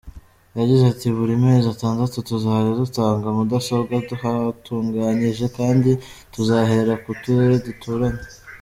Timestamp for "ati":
0.93-1.07